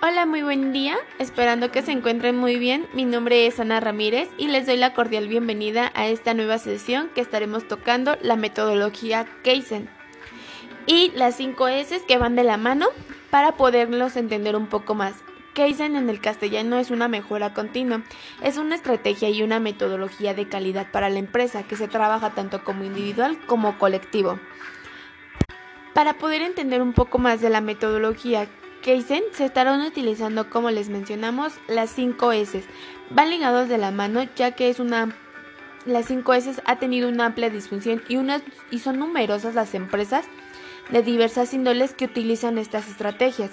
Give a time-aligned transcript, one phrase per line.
[0.00, 0.96] Hola, muy buen día.
[1.18, 2.86] Esperando que se encuentren muy bien.
[2.92, 7.10] Mi nombre es Ana Ramírez y les doy la cordial bienvenida a esta nueva sesión
[7.16, 9.90] que estaremos tocando la metodología Kaizen
[10.86, 12.86] y las 5 S que van de la mano
[13.30, 15.16] para poderlos entender un poco más.
[15.54, 18.04] Kaizen en el castellano es una mejora continua,
[18.40, 22.62] es una estrategia y una metodología de calidad para la empresa que se trabaja tanto
[22.62, 24.38] como individual como colectivo.
[25.92, 28.46] Para poder entender un poco más de la metodología
[28.84, 32.62] Kaizen se estarán utilizando, como les mencionamos, las 5 S.
[33.10, 35.14] Van ligados de la mano ya que es una
[35.84, 40.26] las 5 S ha tenido una amplia disfunción y, unas, y son numerosas las empresas
[40.90, 43.50] de diversas índoles que utilizan estas estrategias,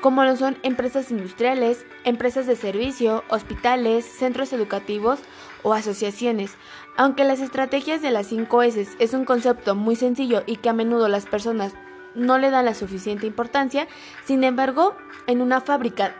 [0.00, 5.20] como lo son empresas industriales, empresas de servicio, hospitales, centros educativos
[5.62, 6.52] o asociaciones.
[6.96, 10.72] Aunque las estrategias de las 5 S es un concepto muy sencillo y que a
[10.72, 11.74] menudo las personas
[12.14, 13.86] no le dan la suficiente importancia,
[14.24, 16.14] sin embargo, en una fábrica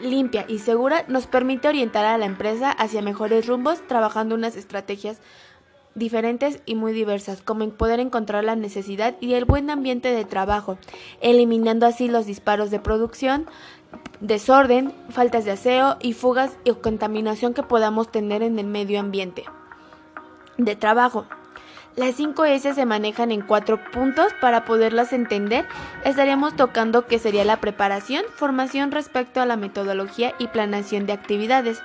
[0.00, 5.20] limpia y segura nos permite orientar a la empresa hacia mejores rumbos trabajando unas estrategias
[5.94, 10.78] diferentes y muy diversas, como poder encontrar la necesidad y el buen ambiente de trabajo,
[11.20, 13.46] eliminando así los disparos de producción,
[14.20, 19.44] desorden, faltas de aseo y fugas y contaminación que podamos tener en el medio ambiente
[20.56, 21.26] de trabajo.
[21.94, 25.66] Las 5 S se manejan en cuatro puntos para poderlas entender.
[26.04, 31.82] Estaríamos tocando que sería la preparación, formación respecto a la metodología y planeación de actividades.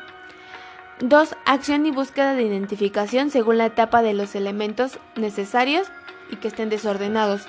[1.01, 1.35] 2.
[1.45, 5.87] Acción y búsqueda de identificación según la etapa de los elementos necesarios
[6.31, 7.45] y que estén desordenados.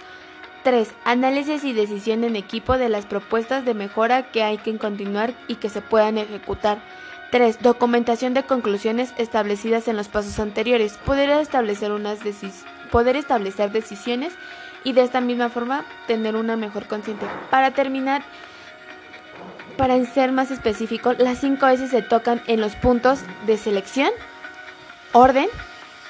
[0.65, 0.93] 3.
[1.05, 5.55] Análisis y decisión en equipo de las propuestas de mejora que hay que continuar y
[5.55, 6.83] que se puedan ejecutar.
[7.31, 7.61] 3.
[7.61, 10.99] Documentación de conclusiones establecidas en los pasos anteriores.
[11.05, 12.21] Poder establecer, unas
[12.91, 14.33] poder establecer decisiones
[14.85, 17.29] y de esta misma forma tener una mejor conciencia.
[17.51, 18.23] Para terminar,
[19.77, 24.11] para ser más específico, las 5 S se tocan en los puntos de selección,
[25.13, 25.49] orden,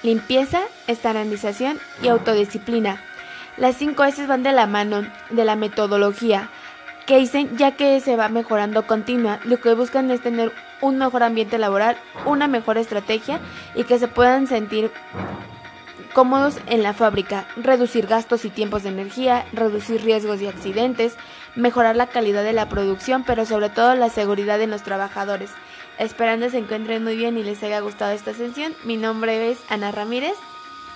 [0.02, 3.02] limpieza, estandarización y autodisciplina.
[3.56, 6.48] Las 5 S van de la mano de la metodología
[7.16, 9.40] dicen ya que se va mejorando continua.
[9.44, 10.52] Lo que buscan es tener
[10.82, 11.96] un mejor ambiente laboral,
[12.26, 13.40] una mejor estrategia
[13.74, 14.90] y que se puedan sentir
[16.12, 21.16] cómodos en la fábrica, reducir gastos y tiempos de energía, reducir riesgos y accidentes,
[21.54, 25.50] mejorar la calidad de la producción, pero sobre todo la seguridad de los trabajadores.
[25.98, 28.74] Esperando se encuentren muy bien y les haya gustado esta sesión.
[28.84, 30.34] Mi nombre es Ana Ramírez.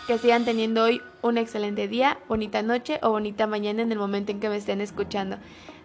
[0.07, 4.33] Que sigan teniendo hoy un excelente día, bonita noche o bonita mañana en el momento
[4.33, 5.39] en que me estén escuchando.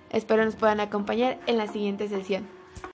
[0.09, 2.56] Espero nos puedan acompañar en la siguiente sesión.